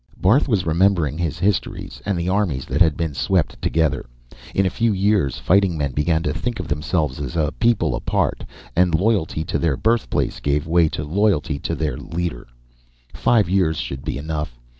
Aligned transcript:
Barth 0.17 0.47
was 0.47 0.65
remembering 0.65 1.19
his 1.19 1.37
histories, 1.37 2.01
and 2.07 2.17
the 2.17 2.27
armies 2.27 2.65
that 2.65 2.81
had 2.81 2.97
been 2.97 3.13
swept 3.13 3.61
together. 3.61 4.07
In 4.55 4.65
a 4.65 4.69
few 4.71 4.91
years, 4.91 5.37
fighting 5.37 5.77
men 5.77 5.91
began 5.91 6.23
to 6.23 6.33
think 6.33 6.59
of 6.59 6.67
themselves 6.67 7.19
as 7.19 7.35
a 7.35 7.51
people 7.59 7.93
apart, 7.93 8.43
and 8.75 8.95
loyalty 8.95 9.43
to 9.43 9.59
their 9.59 9.77
birthplace 9.77 10.39
gave 10.39 10.65
way 10.65 10.89
to 10.89 11.03
loyalty 11.03 11.59
to 11.59 11.75
their 11.75 11.97
leader. 11.97 12.47
Five 13.13 13.47
years 13.47 13.77
should 13.77 14.03
be 14.03 14.17
enough. 14.17 14.57